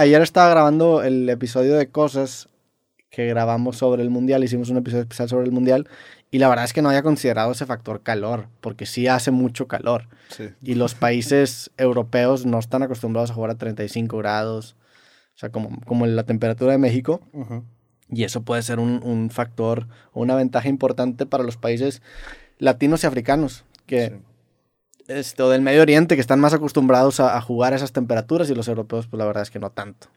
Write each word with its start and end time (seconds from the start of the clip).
ayer 0.00 0.22
estaba 0.22 0.48
grabando 0.48 1.02
el 1.02 1.28
episodio 1.28 1.76
de 1.76 1.88
cosas 1.90 2.48
que 3.10 3.26
grabamos 3.26 3.76
sobre 3.76 4.02
el 4.02 4.08
mundial, 4.08 4.42
hicimos 4.42 4.70
un 4.70 4.78
episodio 4.78 5.02
especial 5.02 5.28
sobre 5.28 5.44
el 5.44 5.52
mundial 5.52 5.88
y 6.30 6.38
la 6.38 6.48
verdad 6.48 6.64
es 6.64 6.72
que 6.72 6.80
no 6.80 6.88
había 6.88 7.02
considerado 7.02 7.52
ese 7.52 7.66
factor 7.66 8.02
calor, 8.02 8.46
porque 8.60 8.86
sí 8.86 9.08
hace 9.08 9.30
mucho 9.30 9.66
calor. 9.66 10.08
Y 10.62 10.74
los 10.76 10.94
países 10.94 11.70
europeos 11.76 12.46
no 12.46 12.58
están 12.58 12.82
acostumbrados 12.82 13.30
a 13.30 13.34
jugar 13.34 13.50
a 13.50 13.58
35 13.58 14.16
grados, 14.16 14.76
o 15.34 15.38
sea, 15.38 15.50
como, 15.50 15.80
como 15.84 16.06
la 16.06 16.22
temperatura 16.22 16.72
de 16.72 16.78
México. 16.78 17.20
Y 18.08 18.24
eso 18.24 18.42
puede 18.42 18.62
ser 18.62 18.78
un, 18.78 19.02
un 19.02 19.30
factor 19.30 19.88
o 20.12 20.22
una 20.22 20.36
ventaja 20.36 20.68
importante 20.68 21.26
para 21.26 21.44
los 21.44 21.56
países 21.56 22.00
latinos 22.58 23.04
y 23.04 23.06
africanos, 23.06 23.64
que 23.86 24.20
esto 25.10 25.50
del 25.50 25.62
Medio 25.62 25.82
Oriente, 25.82 26.14
que 26.14 26.20
están 26.20 26.40
más 26.40 26.54
acostumbrados 26.54 27.20
a, 27.20 27.40
jugar 27.40 27.72
a 27.72 27.76
esas 27.76 27.92
temperaturas, 27.92 28.50
y 28.50 28.54
los 28.54 28.68
europeos, 28.68 29.06
pues 29.06 29.18
la 29.18 29.26
verdad 29.26 29.42
es 29.42 29.50
que 29.50 29.58
no 29.58 29.70
tanto. 29.70 30.08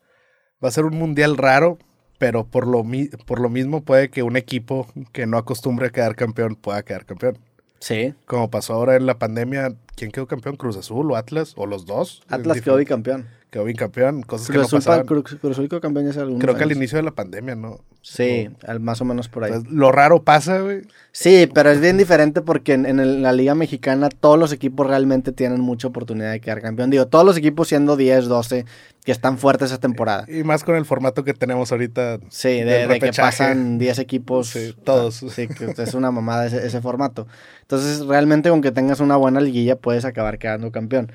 Va 0.64 0.70
a 0.70 0.72
ser 0.72 0.86
un 0.86 0.98
mundial 0.98 1.38
raro, 1.38 1.78
pero 2.20 2.46
por 2.46 2.68
lo, 2.68 2.84
por 3.26 3.42
lo 3.42 3.50
mismo 3.50 3.82
puede 3.82 4.10
que 4.10 4.24
un 4.24 4.38
equipo 4.38 4.88
que 5.12 5.26
no 5.26 5.38
acostumbre 5.38 5.88
a 5.88 5.90
quedar 5.90 6.16
campeón 6.16 6.56
pueda 6.56 6.84
quedar 6.84 7.06
campeón. 7.06 7.38
Sí. 7.80 8.14
Como 8.26 8.50
pasó 8.50 8.74
ahora 8.74 8.96
en 8.96 9.06
la 9.06 9.20
pandemia, 9.20 9.76
¿quién 9.96 10.12
quedó 10.12 10.26
campeón? 10.26 10.56
¿Cruz 10.56 10.78
Azul 10.78 11.12
o 11.12 11.16
Atlas? 11.18 11.54
¿O 11.58 11.66
los 11.66 11.86
dos? 11.86 12.24
Atlas 12.30 12.62
quedó 12.62 12.78
bicampeón 12.78 13.28
quedó 13.54 13.66
bicampeón, 13.66 14.24
cosas 14.24 14.50
que 14.50 14.58
no 14.58 14.68
pasaban. 14.68 15.06
campeón 15.06 16.40
Creo 16.40 16.56
que 16.56 16.64
al 16.64 16.72
inicio 16.72 16.98
de 16.98 17.04
la 17.04 17.12
pandemia, 17.12 17.56
¿no? 17.56 17.82
Sí, 18.02 18.50
más 18.80 19.00
o 19.00 19.06
menos 19.06 19.30
por 19.30 19.44
ahí. 19.44 19.54
lo 19.70 19.92
raro 19.92 20.24
pasa, 20.24 20.60
güey. 20.60 20.82
Sí, 21.12 21.48
pero 21.54 21.70
es 21.70 21.80
bien 21.80 21.98
diferente 21.98 22.42
porque 22.42 22.74
en, 22.74 23.22
la 23.22 23.32
Liga 23.32 23.54
Mexicana 23.54 24.10
todos 24.10 24.40
los 24.40 24.52
equipos 24.52 24.88
realmente 24.88 25.32
tienen 25.32 25.62
mucha 25.62 25.88
oportunidad 25.88 26.32
de 26.32 26.42
quedar 26.42 26.62
campeón. 26.62 26.90
Digo, 26.90 27.06
todos 27.06 27.24
los 27.24 27.38
equipos 27.38 27.68
siendo 27.68 27.96
10, 27.96 28.26
12, 28.26 28.66
que 29.06 29.12
están 29.12 29.38
fuertes 29.38 29.70
esa 29.70 29.80
temporada. 29.80 30.26
Y 30.28 30.44
más 30.44 30.64
con 30.64 30.76
el 30.76 30.86
formato 30.86 31.24
que 31.24 31.36
tenemos 31.36 31.72
ahorita. 31.72 32.18
Sí, 32.30 32.62
de, 32.62 33.00
que 33.00 33.14
pasan 33.14 33.78
10 33.78 34.00
equipos. 34.00 34.48
Sí, 34.48 34.76
todos. 34.84 35.24
Sí, 35.30 35.48
que 35.48 35.76
es 35.78 35.94
una 35.94 36.10
mamada 36.10 36.48
ese, 36.48 36.66
ese 36.66 36.82
formato. 36.82 37.28
Entonces, 37.62 38.04
realmente, 38.08 38.50
aunque 38.50 38.72
tengas 38.72 39.00
una 39.00 39.16
buena 39.16 39.40
liguilla, 39.40 39.76
puedes 39.76 40.06
acabar 40.06 40.40
quedando 40.40 40.72
campeón 40.72 41.12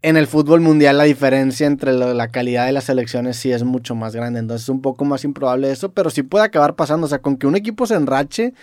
en 0.00 0.16
el 0.16 0.26
fútbol 0.26 0.60
mundial 0.60 0.96
la 0.96 1.04
diferencia 1.04 1.66
entre 1.66 1.92
la 1.92 2.28
calidad 2.28 2.66
de 2.66 2.72
las 2.72 2.84
selecciones 2.84 3.36
sí 3.36 3.50
es 3.50 3.64
mucho 3.64 3.94
más 3.94 4.14
grande. 4.14 4.38
Entonces 4.38 4.64
es 4.64 4.68
un 4.68 4.80
poco 4.80 5.04
más 5.04 5.24
improbable 5.24 5.70
eso, 5.70 5.92
pero 5.92 6.10
sí 6.10 6.22
puede 6.22 6.44
acabar 6.44 6.76
pasando. 6.76 7.06
O 7.06 7.08
sea, 7.08 7.18
con 7.18 7.36
que 7.36 7.46
un 7.46 7.56
equipo 7.56 7.86
se 7.86 7.94
enrache 7.94 8.54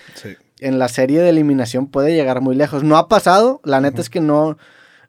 en 0.60 0.80
la 0.80 0.88
serie 0.88 1.20
de 1.22 1.30
eliminación 1.30 1.88
puede 1.88 2.14
llegar 2.14 2.42
muy 2.42 2.56
lejos. 2.56 2.84
No 2.84 2.98
ha 2.98 3.08
pasado, 3.08 3.60
la 3.64 3.82
neta 3.82 4.02
es 4.02 4.10
que 4.10 4.22
no. 4.22 4.58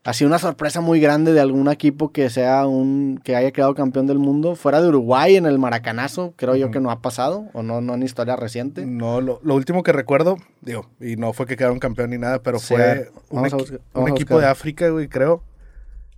Ha 0.03 0.13
sido 0.13 0.29
una 0.29 0.39
sorpresa 0.39 0.81
muy 0.81 1.01
grande 1.01 1.33
de 1.33 1.41
algún 1.41 1.69
equipo 1.69 2.13
que 2.13 2.31
sea 2.31 2.65
un 2.69 3.21
que 3.25 3.35
haya 3.35 3.51
quedado 3.51 3.75
campeón 3.75 4.07
del 4.07 4.21
mundo 4.21 4.55
fuera 4.55 4.81
de 4.81 4.87
Uruguay 4.87 5.35
en 5.35 5.47
el 5.47 5.59
Maracanazo, 5.59 6.33
creo 6.37 6.55
yo 6.55 6.71
que 6.71 6.79
no 6.79 6.93
ha 6.93 7.03
pasado 7.03 7.47
o 7.55 7.65
no 7.65 7.81
no 7.81 7.95
en 7.95 8.05
historia 8.05 8.37
reciente. 8.37 8.87
No, 8.87 9.21
lo, 9.21 9.41
último 9.43 9.83
que 9.83 9.91
recuerdo, 9.91 10.37
digo, 10.61 10.89
y 11.01 11.17
no 11.17 11.33
fue 11.33 11.47
que 11.47 11.57
quedaron 11.57 11.81
campeón 11.81 12.11
ni 12.11 12.19
nada, 12.19 12.41
pero 12.41 12.61
fue 12.61 13.11
un, 13.31 13.49
un 13.95 14.09
equipo 14.09 14.39
de 14.39 14.47
África, 14.47 14.89
güey, 14.91 15.09
creo, 15.09 15.43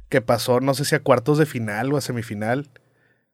que 0.09 0.21
pasó, 0.21 0.61
no 0.61 0.75
sé 0.75 0.85
si 0.85 0.95
a 0.95 1.03
cuartos 1.03 1.39
de 1.39 1.47
final 1.47 1.93
o 1.93 1.97
a 1.97 2.01
semifinal, 2.01 2.69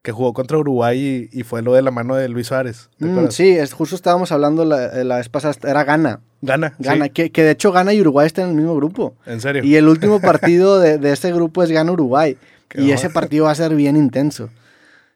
que 0.01 0.11
jugó 0.11 0.33
contra 0.33 0.57
Uruguay 0.57 1.29
y, 1.31 1.43
fue 1.43 1.61
lo 1.61 1.73
de 1.73 1.81
la 1.81 1.91
mano 1.91 2.15
de 2.15 2.29
Luis 2.29 2.47
Suárez. 2.47 2.89
Mm, 2.99 3.27
sí, 3.29 3.49
es, 3.49 3.73
justo 3.73 3.95
estábamos 3.95 4.31
hablando 4.31 4.63
la, 4.63 5.03
la 5.03 5.17
vez 5.17 5.29
pasada, 5.29 5.55
era 5.63 5.83
Gana. 5.83 6.21
Gana. 6.41 6.75
Gana, 6.77 7.09
que, 7.09 7.29
de 7.29 7.51
hecho 7.51 7.71
Gana 7.71 7.93
y 7.93 8.01
Uruguay 8.01 8.27
están 8.27 8.45
en 8.45 8.49
el 8.51 8.57
mismo 8.57 8.75
grupo. 8.75 9.15
¿En 9.25 9.41
serio? 9.41 9.63
Y 9.63 9.75
el 9.75 9.87
último 9.87 10.19
partido 10.21 10.79
de, 10.79 10.99
de 10.99 11.11
este 11.11 11.33
grupo 11.33 11.63
es 11.63 11.71
Gana 11.71 11.91
Uruguay. 11.91 12.37
y 12.75 12.91
ese 12.91 13.09
partido 13.09 13.45
va 13.45 13.51
a 13.51 13.55
ser 13.55 13.73
bien 13.73 13.97
intenso. 13.97 14.49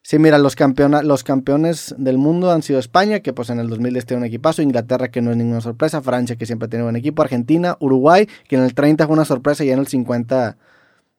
Sí, 0.02 0.18
mira, 0.18 0.38
los, 0.38 0.56
los 1.04 1.23
campeones 1.23 1.94
del 1.98 2.18
mundo 2.18 2.52
han 2.52 2.64
sido 2.64 2.80
España, 2.80 3.20
que 3.20 3.34
pues 3.34 3.50
en 3.50 3.60
el 3.60 3.68
2010 3.70 4.06
tiene 4.06 4.22
un 4.22 4.26
equipazo, 4.26 4.62
Inglaterra, 4.62 5.10
que 5.10 5.22
no 5.22 5.30
es 5.30 5.38
ninguna 5.38 5.62
sorpresa, 5.62 6.02
Francia, 6.02 6.36
que 6.36 6.48
siempre 6.48 6.68
tiene 6.68 6.84
buen 6.84 6.96
equipo, 6.96 7.22
Argentina, 7.22 7.78
Uruguay, 7.80 8.28
que 8.48 8.56
en 8.56 8.64
el 8.64 8.73
30 8.73 9.06
fue 9.06 9.14
una 9.14 9.26
sorpresa 9.26 9.64
y 9.64 9.72
en 9.72 9.78
el 9.78 9.88
50 9.88 10.58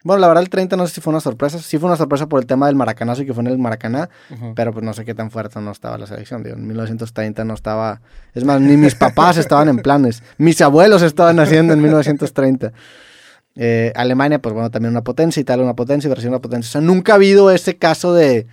bueno, 0.02 0.20
la 0.20 0.28
verdad 0.28 0.42
el 0.42 0.48
30 0.48 0.76
no 0.76 0.86
sé 0.86 0.94
si 0.94 1.00
fue 1.00 1.10
una 1.10 1.20
sorpresa. 1.20 1.58
Sí 1.58 1.78
fue 1.78 1.88
una 1.88 1.96
sorpresa 1.96 2.26
por 2.26 2.40
el 2.40 2.46
tema 2.46 2.66
del 2.66 2.74
maracanazo 2.74 3.22
y 3.22 3.26
que 3.26 3.34
fue 3.34 3.42
en 3.42 3.48
el 3.48 3.58
Maracaná, 3.58 4.08
pero 4.54 4.72
pues 4.72 4.84
no 4.84 4.94
sé 4.94 5.04
qué 5.04 5.14
tan 5.14 5.30
fuerte 5.30 5.60
no 5.60 5.70
estaba 5.70 5.98
la 5.98 6.06
selección. 6.06 6.42
Digo, 6.42 6.56
en 6.56 6.66
1930 6.66 7.44
no 7.44 7.54
estaba... 7.54 8.00
Es 8.34 8.44
más, 8.44 8.60
ni 8.60 8.76
mis 8.78 8.94
papás 8.94 9.36
estaban 9.36 9.68
en 9.68 9.78
planes. 9.78 10.22
Mis 10.38 10.60
abuelos 10.62 11.02
estaban 11.02 11.36
naciendo 11.36 11.74
en 11.74 11.82
1930. 11.82 12.72
Eh, 13.56 13.92
Alemania, 13.94 14.40
pues 14.40 14.54
bueno, 14.54 14.70
también 14.70 14.92
una 14.92 15.02
potencia, 15.02 15.40
Italia 15.40 15.64
una 15.64 15.74
potencia, 15.74 16.08
Brasil 16.08 16.30
una 16.30 16.40
potencia. 16.40 16.68
O 16.68 16.72
sea, 16.72 16.80
nunca 16.80 17.12
ha 17.12 17.16
habido 17.16 17.50
ese 17.50 17.76
caso 17.76 18.14
de, 18.14 18.46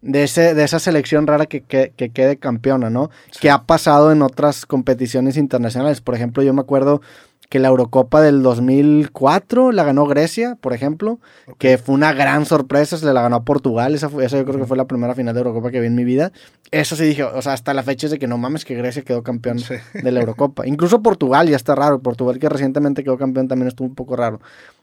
de, 0.00 0.24
ese, 0.24 0.54
de 0.54 0.64
esa 0.64 0.78
selección 0.78 1.26
rara 1.26 1.46
que, 1.46 1.62
que, 1.62 1.90
quede 1.90 2.38
campeona, 2.38 2.88
¿no? 2.90 3.10
Que 3.40 3.50
ha 3.50 3.64
pasado 3.64 4.12
en 4.12 4.22
otras 4.22 4.64
competiciones 4.64 5.36
internacionales. 5.36 6.00
Por 6.00 6.14
ejemplo, 6.14 6.42
yo 6.42 6.54
me 6.54 6.60
acuerdo 6.60 7.02
que 7.48 7.58
la 7.58 7.68
Eurocopa 7.68 8.20
del 8.20 8.42
2004 8.42 9.72
la 9.72 9.84
ganó 9.84 10.06
Grecia, 10.06 10.56
por 10.60 10.72
ejemplo, 10.72 11.20
que 11.58 11.78
fue 11.78 11.94
una 11.94 12.12
gran 12.12 12.44
sorpresa, 12.44 12.96
se 12.96 13.12
la 13.12 13.22
ganó 13.22 13.36
a 13.36 13.44
Portugal, 13.44 13.94
esa, 13.94 14.08
fue, 14.08 14.24
esa 14.24 14.36
yo 14.36 14.44
creo 14.44 14.58
que 14.58 14.66
fue 14.66 14.76
la 14.76 14.86
primera 14.86 15.14
final 15.14 15.34
de 15.34 15.40
Eurocopa 15.40 15.70
que 15.70 15.80
vi 15.80 15.86
en 15.86 15.94
mi 15.94 16.04
vida. 16.04 16.32
Eso 16.72 16.96
sí 16.96 17.04
dije, 17.04 17.22
o 17.22 17.40
sea, 17.42 17.52
hasta 17.52 17.72
la 17.74 17.82
fecha 17.82 18.06
es 18.06 18.10
de 18.10 18.18
que 18.18 18.26
no 18.26 18.36
mames 18.38 18.64
que 18.64 18.74
Grecia 18.74 19.02
quedó 19.02 19.22
campeón 19.22 19.58
de 19.94 20.12
la 20.12 20.20
Eurocopa. 20.20 20.66
Incluso 20.66 21.02
Portugal 21.02 21.48
ya 21.48 21.56
está 21.56 21.74
raro, 21.74 22.00
Portugal 22.00 22.38
que 22.38 22.48
recientemente 22.48 23.04
quedó 23.04 23.16
campeón 23.16 23.46
también 23.46 23.68
estuvo 23.68 23.86
un 23.86 23.94
poco 23.94 24.16
raro. 24.16 24.40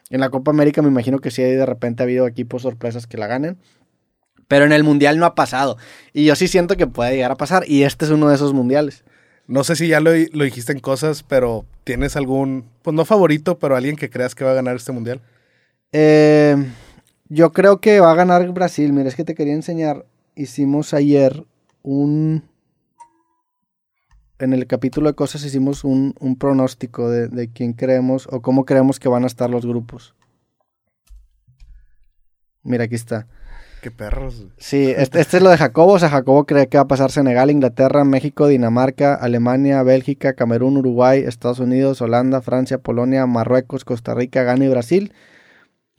En 0.09 0.21
la 0.21 0.29
Copa 0.29 0.51
América 0.51 0.81
me 0.81 0.89
imagino 0.89 1.19
que 1.19 1.31
sí 1.31 1.41
de 1.41 1.65
repente 1.65 2.03
ha 2.03 2.05
habido 2.05 2.27
equipos 2.27 2.61
sorpresas 2.61 3.07
que 3.07 3.17
la 3.17 3.27
ganen. 3.27 3.57
Pero 4.47 4.65
en 4.65 4.71
el 4.71 4.83
Mundial 4.83 5.17
no 5.17 5.25
ha 5.25 5.35
pasado. 5.35 5.77
Y 6.13 6.25
yo 6.25 6.35
sí 6.35 6.47
siento 6.47 6.77
que 6.77 6.85
puede 6.85 7.15
llegar 7.15 7.31
a 7.31 7.35
pasar. 7.35 7.63
Y 7.67 7.83
este 7.83 8.05
es 8.05 8.11
uno 8.11 8.29
de 8.29 8.35
esos 8.35 8.53
mundiales. 8.53 9.03
No 9.45 9.63
sé 9.63 9.75
si 9.75 9.87
ya 9.87 9.99
lo, 9.99 10.11
dijiste 10.11 10.71
en 10.71 10.79
cosas, 10.79 11.23
pero 11.23 11.65
¿tienes 11.83 12.15
algún, 12.15 12.65
pues 12.81 12.95
no 12.95 13.03
favorito, 13.03 13.59
pero 13.59 13.75
alguien 13.75 13.97
que 13.97 14.09
creas 14.09 14.35
que 14.35 14.45
va 14.45 14.51
a 14.51 14.55
ganar 14.55 14.75
este 14.75 14.93
mundial? 14.93 15.21
Eh, 15.91 16.55
yo 17.27 17.51
creo 17.51 17.81
que 17.81 17.99
va 17.99 18.11
a 18.11 18.15
ganar 18.15 18.49
Brasil. 18.51 18.93
Mira, 18.93 19.09
es 19.09 19.15
que 19.15 19.25
te 19.25 19.35
quería 19.35 19.53
enseñar. 19.53 20.05
Hicimos 20.35 20.93
ayer 20.93 21.45
un. 21.81 22.43
En 24.39 24.53
el 24.53 24.65
capítulo 24.65 25.07
de 25.09 25.15
cosas 25.15 25.43
hicimos 25.43 25.83
un, 25.83 26.13
pronóstico 26.39 27.09
de, 27.09 27.27
de 27.27 27.51
quién 27.51 27.73
creemos 27.73 28.27
o 28.31 28.41
cómo 28.41 28.65
creemos 28.65 28.99
que 28.99 29.09
van 29.09 29.23
a 29.23 29.27
estar 29.27 29.49
los 29.49 29.65
grupos. 29.65 30.15
Mira, 32.63 32.85
aquí 32.85 32.95
está. 32.95 33.27
Qué 33.83 33.91
perros. 33.91 34.45
Sí, 34.55 34.93
este, 34.95 35.19
este, 35.19 35.35
es 35.35 35.43
lo 35.43 35.49
de 35.49 35.57
Jacobo. 35.57 35.91
O 35.91 35.99
sea, 35.99 36.07
Jacobo 36.07 36.45
cree 36.45 36.69
que 36.69 36.77
va 36.77 36.83
a 36.83 36.87
pasar 36.87 37.11
Senegal, 37.11 37.51
Inglaterra, 37.51 38.05
México, 38.05 38.47
Dinamarca, 38.47 39.13
Alemania, 39.13 39.83
Bélgica, 39.83 40.35
Camerún, 40.35 40.77
Uruguay, 40.77 41.19
Estados 41.19 41.59
Unidos, 41.59 42.01
Holanda, 42.01 42.41
Francia, 42.41 42.77
Polonia, 42.77 43.25
Marruecos, 43.25 43.83
Costa 43.83 44.15
Rica, 44.15 44.43
Ghana 44.43 44.63
y 44.63 44.69
Brasil. 44.69 45.13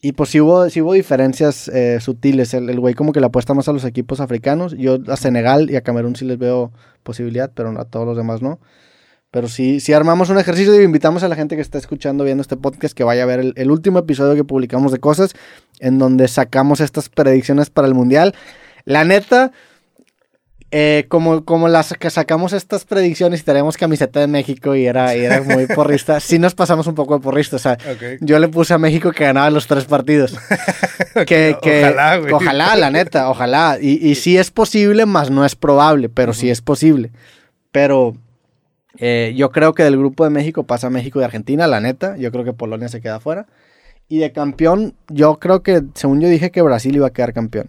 Y 0.00 0.12
pues 0.12 0.30
sí 0.30 0.40
hubo, 0.40 0.64
hubo 0.64 0.92
diferencias 0.94 1.68
eh, 1.68 2.00
sutiles. 2.00 2.54
El, 2.54 2.80
güey 2.80 2.94
como 2.94 3.12
que 3.12 3.20
le 3.20 3.26
apuesta 3.26 3.52
más 3.52 3.68
a 3.68 3.74
los 3.74 3.84
equipos 3.84 4.18
africanos. 4.20 4.74
Yo 4.78 4.96
a 5.08 5.16
Senegal 5.18 5.70
y 5.70 5.76
a 5.76 5.82
Camerún 5.82 6.16
sí 6.16 6.24
les 6.24 6.38
veo 6.38 6.72
posibilidad, 7.02 7.52
pero 7.54 7.78
a 7.78 7.84
todos 7.84 8.06
los 8.06 8.16
demás 8.16 8.40
no. 8.40 8.60
Pero 9.34 9.48
sí, 9.48 9.80
si 9.80 9.92
armamos 9.92 10.30
un 10.30 10.38
ejercicio 10.38 10.80
y 10.80 10.84
invitamos 10.84 11.24
a 11.24 11.28
la 11.28 11.34
gente 11.34 11.56
que 11.56 11.60
está 11.60 11.76
escuchando, 11.76 12.22
viendo 12.22 12.40
este 12.40 12.56
podcast, 12.56 12.96
que 12.96 13.02
vaya 13.02 13.24
a 13.24 13.26
ver 13.26 13.52
el, 13.56 13.70
último 13.72 13.98
episodio 13.98 14.36
que 14.36 14.44
publicamos 14.44 14.92
de 14.92 15.00
cosas, 15.00 15.32
en 15.80 15.98
donde 15.98 16.28
sacamos 16.28 16.78
estas 16.78 17.08
predicciones 17.08 17.68
para 17.68 17.88
el 17.88 17.94
Mundial. 17.94 18.32
La 18.84 19.02
neta, 19.02 19.50
eh, 20.70 21.06
como, 21.08 21.44
como 21.44 21.66
las 21.66 21.94
que 21.94 22.10
sacamos 22.10 22.52
estas 22.52 22.84
predicciones 22.84 23.40
y 23.40 23.42
tenemos 23.42 23.76
camiseta 23.76 24.20
de 24.20 24.28
México 24.28 24.76
y 24.76 24.86
era, 24.86 25.14
era 25.14 25.42
muy 25.42 25.66
porrista, 25.66 26.20
sí 26.20 26.38
nos 26.38 26.54
pasamos 26.54 26.86
un 26.86 26.94
poco 26.94 27.14
de 27.14 27.20
porrista. 27.24 27.56
O 27.56 27.58
sea, 27.58 27.76
yo 28.20 28.38
le 28.38 28.46
puse 28.46 28.72
a 28.74 28.78
México 28.78 29.10
que 29.10 29.24
ganaba 29.24 29.50
los 29.50 29.66
tres 29.66 29.84
partidos. 29.86 30.36
que, 31.26 31.56
ojalá, 31.60 32.20
Ojalá, 32.32 32.76
la 32.76 32.90
neta, 32.92 33.28
ojalá. 33.28 33.78
Y, 33.80 33.94
y 34.08 34.14
sí 34.14 34.38
es 34.38 34.52
posible, 34.52 35.06
más 35.06 35.32
no 35.32 35.44
es 35.44 35.56
probable, 35.56 36.08
pero 36.08 36.34
sí 36.34 36.50
es 36.50 36.60
posible. 36.60 37.10
Pero 37.72 38.14
eh, 38.98 39.32
yo 39.36 39.50
creo 39.50 39.74
que 39.74 39.82
del 39.82 39.98
grupo 39.98 40.24
de 40.24 40.30
México 40.30 40.64
pasa 40.64 40.90
México 40.90 41.20
y 41.20 41.24
Argentina, 41.24 41.66
la 41.66 41.80
neta. 41.80 42.16
Yo 42.16 42.30
creo 42.30 42.44
que 42.44 42.52
Polonia 42.52 42.88
se 42.88 43.00
queda 43.00 43.20
fuera. 43.20 43.46
Y 44.08 44.18
de 44.18 44.32
campeón, 44.32 44.94
yo 45.08 45.38
creo 45.38 45.62
que, 45.62 45.82
según 45.94 46.20
yo 46.20 46.28
dije 46.28 46.50
que 46.50 46.62
Brasil 46.62 46.94
iba 46.94 47.06
a 47.06 47.12
quedar 47.12 47.32
campeón. 47.32 47.68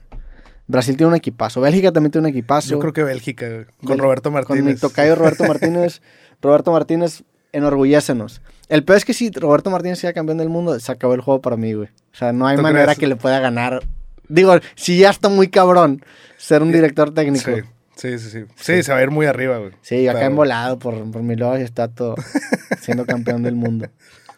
Brasil 0.68 0.98
tiene 0.98 1.12
un 1.12 1.16
equipazo. 1.16 1.62
Bélgica 1.62 1.92
también 1.92 2.12
tiene 2.12 2.27
un 2.27 2.31
equipazo. 2.31 2.69
Yo 2.69 2.80
creo 2.80 2.94
que 2.94 3.04
Bélgica, 3.04 3.68
con 3.86 3.98
Roberto 3.98 4.31
Martínez. 4.31 4.63
Con 4.63 4.66
mi 4.66 4.75
tocayo 4.75 5.16
Roberto 5.16 5.44
Martínez. 5.48 6.01
Roberto 6.42 6.72
Martínez, 6.72 7.24
enorgullécenos. 7.51 8.42
El 8.68 8.83
peor 8.83 8.98
es 8.98 9.06
que 9.06 9.13
si 9.13 9.30
Roberto 9.30 9.69
Martínez 9.69 10.00
sea 10.00 10.13
campeón 10.13 10.39
del 10.39 10.50
mundo, 10.50 10.80
se 10.80 10.92
acabó 10.92 11.13
el 11.13 11.22
juego 11.22 11.42
para 11.42 11.56
mí, 11.56 11.74
güey. 11.74 11.88
O 11.88 12.18
sea, 12.18 12.33
no 12.33 12.48
hay 12.48 12.57
manera 12.57 12.95
que 12.95 13.07
le 13.07 13.16
pueda 13.16 13.39
ganar. 13.39 13.83
Digo, 14.27 14.54
si 14.75 14.98
ya 14.98 15.12
está 15.12 15.30
muy 15.30 15.50
cabrón 15.50 16.04
ser 16.38 16.63
un 16.63 16.72
director 16.72 17.13
técnico. 17.13 17.51
Sí, 17.56 17.62
sí, 17.95 18.19
sí. 18.19 18.45
Sí, 18.56 18.83
se 18.83 18.92
va 18.92 19.00
a 19.00 19.03
ir 19.03 19.12
muy 19.12 19.25
arriba, 19.25 19.57
güey. 19.57 19.71
Sí, 19.81 20.07
acá 20.07 20.25
en 20.25 20.36
volado 20.36 20.80
por, 20.80 21.12
por 21.12 21.24
mi 21.24 21.36
y 21.36 21.62
está 21.62 21.88
todo 21.88 22.15
siendo 22.81 23.06
campeón 23.06 23.44
del 23.44 23.56
mundo. 23.56 23.88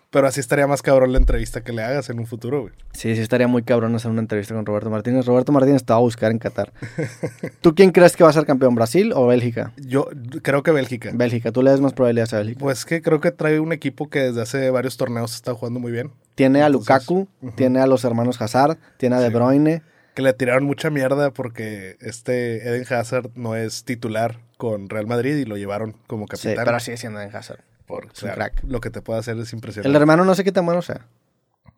Pero 0.09 0.25
así 0.25 0.39
estaría 0.39 0.67
más 0.67 0.81
cabrón 0.81 1.11
la 1.11 1.17
entrevista 1.17 1.61
que 1.61 1.73
le 1.73 1.83
hagas 1.83 2.09
en 2.09 2.19
un 2.19 2.25
futuro, 2.25 2.61
güey. 2.61 2.73
Sí, 2.93 3.13
sí 3.15 3.21
estaría 3.21 3.47
muy 3.47 3.63
cabrón 3.63 3.93
hacer 3.93 4.09
una 4.09 4.21
entrevista 4.21 4.55
con 4.55 4.65
Roberto 4.65 4.89
Martínez. 4.89 5.25
Roberto 5.25 5.51
Martínez 5.51 5.77
estaba 5.77 5.99
a 5.99 6.01
buscar 6.01 6.31
en 6.31 6.39
Qatar. 6.39 6.71
¿Tú 7.61 7.75
quién 7.75 7.91
crees 7.91 8.15
que 8.15 8.23
va 8.23 8.29
a 8.29 8.33
ser 8.33 8.45
campeón, 8.45 8.73
Brasil 8.73 9.11
o 9.13 9.27
Bélgica? 9.27 9.73
Yo 9.75 10.07
creo 10.41 10.63
que 10.63 10.71
Bélgica. 10.71 11.11
Bélgica, 11.13 11.51
¿tú 11.51 11.61
le 11.61 11.71
das 11.71 11.81
más 11.81 11.91
probabilidades 11.91 12.33
a 12.33 12.37
Bélgica? 12.37 12.59
Pues 12.59 12.85
que 12.85 13.01
creo 13.01 13.19
que 13.19 13.31
trae 13.31 13.59
un 13.59 13.73
equipo 13.73 14.09
que 14.09 14.19
desde 14.19 14.41
hace 14.41 14.69
varios 14.69 14.95
torneos 14.95 15.35
está 15.35 15.53
jugando 15.53 15.79
muy 15.79 15.91
bien. 15.91 16.11
Tiene 16.35 16.61
a 16.61 16.69
Lukaku, 16.69 17.27
tiene 17.55 17.79
a 17.79 17.87
los 17.87 18.05
hermanos 18.05 18.41
Hazard, 18.41 18.77
tiene 18.97 19.17
a 19.17 19.19
De 19.19 19.29
Bruyne. 19.29 19.81
Que 20.17 20.23
le 20.23 20.33
tiraron 20.33 20.63
mucha 20.63 20.89
mierda 20.89 21.29
porque 21.29 21.95
este 22.01 22.67
Eden 22.67 22.91
Hazard 22.91 23.29
no 23.35 23.55
es 23.55 23.83
titular 23.83 24.39
con 24.57 24.89
Real 24.89 25.05
Madrid 25.05 25.35
y 25.35 25.45
lo 25.45 25.57
llevaron 25.57 25.95
como 26.07 26.25
capitán. 26.25 26.53
Sí, 26.53 26.59
pero 26.65 26.79
sigue 26.79 26.97
siendo 26.97 27.21
Eden 27.21 27.35
Hazard. 27.35 27.59
Por, 27.85 28.11
crack. 28.13 28.63
Lo 28.63 28.81
que 28.81 28.89
te 28.89 29.03
puede 29.03 29.19
hacer 29.19 29.37
es 29.37 29.53
impresionante. 29.53 29.87
El 29.89 29.95
hermano 29.95 30.25
no 30.25 30.33
sé 30.33 30.43
qué 30.43 30.51
tan 30.51 30.65
bueno 30.65 30.81
sea. 30.81 30.95
¿Sabes 30.95 31.05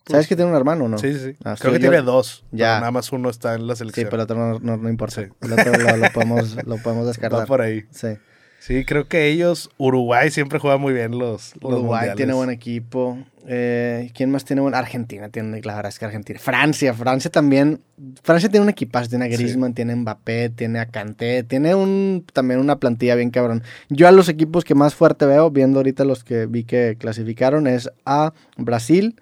pues 0.08 0.28
que 0.30 0.38
tiene 0.38 0.52
un 0.52 0.56
hermano 0.56 0.86
o 0.86 0.88
no? 0.88 0.98
Sí, 1.00 1.12
sí, 1.12 1.20
sí. 1.20 1.38
Ah, 1.44 1.58
Creo 1.60 1.74
que 1.74 1.80
tiene 1.80 2.02
dos. 2.02 2.46
Ya. 2.54 2.80
nada 2.80 2.92
más 2.92 3.12
uno 3.12 3.30
está 3.30 3.56
en 3.56 3.68
la 3.68 3.76
selección. 3.76 4.06
Sí, 4.06 4.10
pero 4.10 4.24
el 4.24 4.24
otro 4.24 4.60
no, 4.62 4.78
no, 4.78 4.90
importa. 4.90 5.20
El 5.20 5.52
otro 5.52 5.74
lo, 5.98 6.10
podemos, 6.14 6.66
lo 6.66 6.78
podemos 6.78 7.08
descartar. 7.08 7.46
por 7.46 7.60
ahí. 7.60 7.88
Sí. 7.92 8.18
Sí, 8.60 8.84
creo 8.84 9.08
que 9.08 9.28
ellos, 9.28 9.70
Uruguay 9.78 10.32
siempre 10.32 10.60
juega 10.60 10.78
muy 10.78 10.94
bien 10.94 11.18
los, 11.18 11.54
Uruguay 11.62 12.10
tiene 12.18 12.34
buen 12.34 12.50
equipo. 12.50 13.18
Eh, 13.48 14.12
¿Quién 14.14 14.30
más 14.32 14.44
tiene 14.44 14.62
buen? 14.62 14.76
Argentina 14.76 15.30
tiene, 15.30 15.62
la 15.64 15.76
verdad 15.76 15.90
es 15.90 15.98
que 15.98 16.06
Argentina. 16.06 16.38
Francia, 16.40 16.94
Francia 16.94 17.32
también. 17.32 17.82
Francia 18.22 18.50
tiene 18.50 18.66
un 18.66 18.70
equipazo, 18.70 19.10
tiene 19.10 19.26
a 19.26 19.28
Griezmann, 19.30 19.74
tiene 19.74 19.94
a 19.94 19.96
Mbappé, 19.96 20.50
tiene 20.50 20.80
a 20.80 20.88
Kanté, 20.88 21.44
tiene 21.44 21.74
un, 21.74 22.26
también 22.34 22.60
una 22.60 22.80
plantilla 22.80 23.16
bien 23.16 23.32
cabrón. 23.32 23.64
Yo 23.88 24.10
a 24.10 24.12
los 24.12 24.28
equipos 24.28 24.66
que 24.66 24.76
más 24.76 24.94
fuerte 24.94 25.26
veo, 25.26 25.50
viendo 25.50 25.80
ahorita 25.80 26.04
los 26.04 26.26
que 26.26 26.46
vi 26.46 26.66
que 26.66 26.98
clasificaron, 27.00 27.66
es 27.66 27.90
a 28.06 28.34
Brasil, 28.58 29.16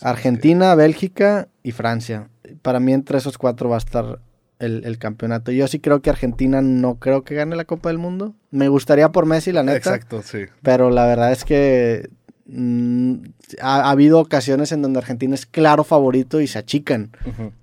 Argentina, 0.00 0.74
Bélgica 0.74 1.48
y 1.62 1.72
Francia. 1.72 2.30
Para 2.62 2.80
mí 2.80 2.94
entre 2.94 3.18
esos 3.18 3.36
cuatro 3.36 3.68
va 3.68 3.76
a 3.76 3.78
estar 3.78 4.18
el, 4.60 4.98
campeonato. 4.98 5.50
Yo 5.52 5.66
sí 5.66 5.80
creo 5.80 6.00
que 6.00 6.10
Argentina 6.10 6.60
no 6.60 6.96
creo 6.96 7.24
que 7.24 7.34
gane 7.34 7.56
la 7.56 7.64
Copa 7.64 7.88
del 7.88 7.98
Mundo. 7.98 8.34
Me 8.50 8.68
gustaría 8.68 9.10
por 9.10 9.26
Messi, 9.26 9.52
la 9.52 9.62
neta. 9.62 9.76
Exacto, 9.76 10.22
sí. 10.22 10.44
Pero 10.62 10.90
la 10.90 11.06
verdad 11.06 11.32
es 11.32 11.44
que 11.44 12.10
mm, 12.46 13.14
ha, 13.60 13.90
habido 13.90 14.20
ocasiones 14.20 14.72
en 14.72 14.82
donde 14.82 14.98
Argentina 14.98 15.34
es 15.34 15.46
claro 15.46 15.82
favorito 15.82 16.40
y 16.40 16.46
se 16.46 16.58
achican. 16.58 17.10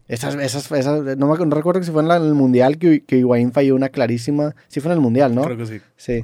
esas, 0.07 0.35
esas, 0.35 0.71
no, 1.17 1.27
me, 1.27 1.55
recuerdo 1.55 1.83
si 1.83 1.91
fue 1.91 2.03
en, 2.03 2.11
el 2.11 2.33
Mundial 2.33 2.77
que, 2.77 3.03
que 3.03 3.17
Higuaín 3.17 3.51
falló 3.51 3.75
una 3.75 3.89
clarísima. 3.89 4.55
Sí 4.67 4.79
fue 4.79 4.91
en 4.91 4.97
el 4.97 5.01
Mundial, 5.01 5.35
¿no? 5.35 5.43
Creo 5.43 5.57
que 5.57 5.65
sí. 5.67 5.81
Sí. 5.95 6.23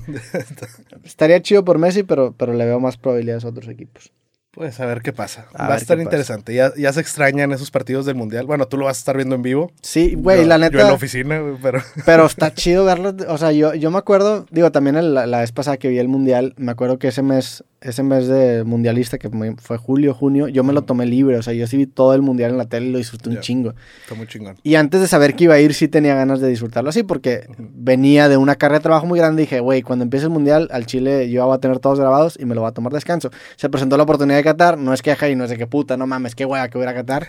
Estaría 1.04 1.42
chido 1.42 1.64
por 1.64 1.78
Messi, 1.78 2.04
pero, 2.04 2.34
pero 2.36 2.54
le 2.54 2.66
veo 2.66 2.80
más 2.80 2.98
probabilidades 2.98 3.46
a 3.46 3.50
otros 3.50 3.69
equipos. 3.69 4.12
Pues 4.54 4.80
a 4.80 4.86
ver 4.86 5.02
qué 5.02 5.12
pasa. 5.12 5.48
Va 5.60 5.74
a 5.74 5.78
estar 5.78 6.00
interesante. 6.00 6.54
Ya, 6.54 6.72
ya 6.78 6.94
se 6.94 7.02
extrañan 7.02 7.52
esos 7.54 7.72
partidos 7.72 8.06
del 8.06 8.14
Mundial. 8.14 8.46
Bueno, 8.46 8.68
tú 8.68 8.78
lo 8.78 8.86
vas 8.86 8.98
a 8.98 9.00
estar 9.00 9.16
viendo 9.16 9.34
en 9.34 9.42
vivo. 9.42 9.72
Sí, 9.82 10.14
güey, 10.16 10.46
la 10.46 10.60
neta. 10.60 10.74
Yo 10.74 10.82
en 10.82 10.88
la 10.88 10.94
oficina, 10.94 11.42
pero. 11.60 11.82
Pero 12.06 12.28
está 12.28 12.54
chido 12.54 12.86
verlo. 12.86 13.16
O 13.30 13.38
sea, 13.40 13.52
yo, 13.52 13.74
yo 13.74 13.90
me 13.90 13.98
acuerdo, 13.98 14.46
digo, 14.52 14.72
también 14.72 15.16
la, 15.16 15.26
la 15.26 15.40
vez 15.40 15.52
pasada 15.52 15.78
que 15.78 15.90
vi 15.90 15.98
el 15.98 16.08
Mundial, 16.08 16.54
me 16.58 16.72
acuerdo 16.72 17.00
que 17.00 17.08
ese 17.08 17.24
mes 17.24 17.64
ese 17.83 18.01
mes 18.01 18.27
de 18.27 18.63
mundialista, 18.63 19.18
que 19.18 19.30
fue 19.57 19.77
julio, 19.77 20.13
junio, 20.13 20.47
yo 20.47 20.63
me 20.63 20.74
lo 20.74 20.83
tomé 20.83 21.06
libre. 21.06 21.38
O 21.38 21.44
sea, 21.44 21.53
yo 21.53 21.68
sí 21.68 21.77
vi 21.77 21.85
todo 21.85 22.13
el 22.13 22.21
mundial 22.21 22.51
en 22.51 22.57
la 22.57 22.65
tele 22.65 22.88
y 22.88 22.91
lo 22.91 22.97
disfruté 22.97 23.30
un 23.30 23.39
chingo. 23.39 23.74
Fue 24.07 24.18
muy 24.18 24.27
chingón. 24.27 24.56
Y 24.63 24.75
antes 24.75 25.01
de 25.01 25.07
saber 25.07 25.35
que 25.35 25.45
iba 25.45 25.56
a 25.56 25.59
ir, 25.59 25.74
sí 25.74 25.88
tenía 25.88 26.15
ganas 26.15 26.39
de 26.39 26.47
disfrutarlo 26.47 26.89
así, 26.89 27.03
porque 27.03 27.47
venía 27.57 28.30
de 28.30 28.38
una 28.38 28.56
carrera 28.56 28.80
de 28.80 28.83
trabajo 28.83 29.06
muy 29.06 29.19
grande 29.19 29.44
y 29.44 29.45
dije, 29.45 29.59
güey, 29.59 29.81
cuando 29.81 30.03
empiece 30.03 30.25
el 30.25 30.31
mundial, 30.31 30.69
al 30.71 30.85
Chile 30.85 31.30
yo 31.30 31.45
voy 31.45 31.56
a 31.56 31.59
tener 31.59 31.80
todos 31.80 32.00
grabados 32.00 32.38
y 32.39 32.45
me 32.45 32.56
lo 32.56 32.62
voy 32.62 32.69
a 32.69 32.74
tomar 32.74 32.94
descanso. 32.94 33.30
Se 33.57 33.69
presentó 33.69 33.97
la 33.97 34.03
oportunidad 34.03 34.38
de 34.38 34.44
Qatar, 34.44 34.77
no 34.77 34.94
es 34.94 35.01
queja 35.01 35.30
y 35.30 35.35
no 35.35 35.44
es 35.44 35.50
de 35.50 35.57
que 35.57 35.68
puta, 35.68 35.97
no 35.97 36.07
mames, 36.07 36.35
qué 36.35 36.45
güey, 36.45 36.62
que 36.69 36.77
voy 36.77 36.88
a 36.88 36.91
ir 36.91 36.97
a 36.97 37.01
Qatar, 37.01 37.27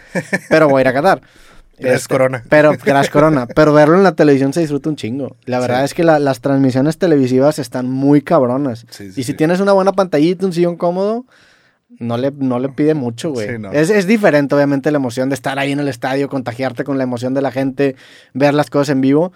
pero 0.48 0.68
voy 0.68 0.78
a 0.78 0.80
ir 0.82 0.88
a 0.88 0.92
Qatar. 0.92 1.20
Este, 1.78 2.08
Corona. 2.08 2.44
Pero, 2.48 2.72
gracias 2.72 3.10
Corona. 3.10 3.46
Pero 3.54 3.72
verlo 3.72 3.96
en 3.96 4.02
la 4.02 4.14
televisión 4.14 4.52
se 4.52 4.60
disfruta 4.60 4.88
un 4.88 4.96
chingo. 4.96 5.36
La 5.44 5.58
verdad 5.58 5.84
es 5.84 5.94
que 5.94 6.04
las 6.04 6.40
transmisiones 6.40 6.98
televisivas 6.98 7.58
están 7.58 7.90
muy 7.90 8.22
cabronas. 8.22 8.86
y 9.16 9.22
si 9.24 9.34
tienes 9.34 9.60
una 9.60 9.72
buena 9.72 9.92
pantallita, 9.92 10.46
un 10.46 10.52
sillón 10.52 10.76
cómodo, 10.76 11.26
no 11.98 12.16
le, 12.16 12.32
no 12.32 12.58
le 12.58 12.68
pide 12.68 12.94
mucho, 12.94 13.30
güey. 13.30 13.48
es, 13.72 13.90
es, 13.90 14.06
diferente, 14.06 14.54
obviamente, 14.54 14.90
la 14.90 14.96
emoción 14.96 15.28
de 15.28 15.34
estar 15.34 15.58
ahí 15.58 15.72
en 15.72 15.80
el 15.80 15.88
estadio, 15.88 16.28
contagiarte 16.28 16.84
con 16.84 16.98
la 16.98 17.04
emoción 17.04 17.34
de 17.34 17.42
la 17.42 17.52
gente, 17.52 17.96
ver 18.32 18.54
las 18.54 18.70
cosas 18.70 18.90
en 18.90 19.00
vivo. 19.00 19.32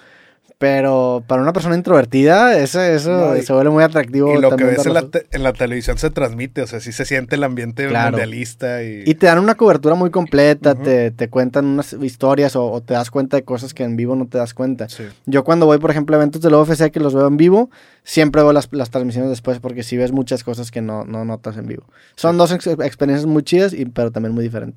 Pero 0.59 1.23
para 1.29 1.41
una 1.41 1.53
persona 1.53 1.77
introvertida, 1.77 2.59
eso, 2.59 2.83
eso 2.83 3.41
se 3.41 3.53
vuelve 3.53 3.71
muy 3.71 3.85
atractivo. 3.85 4.35
Y 4.37 4.41
lo 4.41 4.57
que 4.57 4.65
ves 4.65 4.85
en 4.85 4.95
la, 4.95 5.09
en 5.31 5.43
la, 5.45 5.53
televisión 5.53 5.99
se 5.99 6.11
transmite, 6.11 6.63
o 6.63 6.67
sea, 6.67 6.81
sí 6.81 6.91
se 6.91 7.05
siente 7.05 7.37
el 7.37 7.45
ambiente 7.45 7.89
mundialista. 7.89 8.83
Y... 8.83 9.05
y... 9.07 9.15
te 9.15 9.27
dan 9.27 9.39
una 9.39 9.55
cobertura 9.55 9.95
muy 9.95 10.11
completa, 10.11 10.75
te, 10.75 11.13
te, 11.13 11.29
cuentan 11.31 11.65
unas 11.65 11.93
historias 11.93 12.57
o, 12.57 12.83
te 12.85 12.95
das 12.95 13.13
cuenta 13.13 13.37
de 13.37 13.45
cosas 13.45 13.73
que 13.73 13.85
en 13.85 13.97
vivo 13.97 14.17
no 14.17 14.27
te 14.27 14.39
das 14.39 14.53
cuenta. 14.53 14.89
Yo 15.27 15.45
cuando 15.45 15.67
voy, 15.67 15.79
por 15.79 15.93
ejemplo, 15.93 16.17
a 16.17 16.19
eventos 16.19 16.43
del 16.43 16.55
UFC 16.55 16.91
que 16.91 16.99
los 16.99 17.15
veo 17.15 17.29
en 17.29 17.37
vivo, 17.37 17.71
siempre 18.03 18.43
veo 18.43 18.53
las, 18.53 18.69
las 18.73 18.91
transmisiones 18.91 19.31
después 19.31 19.61
porque 19.61 19.85
sí 19.85 19.97
ves 19.97 20.11
muchas 20.11 20.43
cosas 20.43 20.73
que 20.73 20.81
no, 20.81 21.05
no 21.05 21.25
notas 21.25 21.57
en 21.57 21.69
vivo. 21.69 21.85
Son 22.17 22.37
dos 22.37 22.51
experiencias 22.51 23.27
muy 23.27 23.45
chidas, 23.45 23.73
y, 23.73 23.85
pero 23.85 24.11
también 24.11 24.35
muy 24.35 24.43
diferentes. 24.43 24.77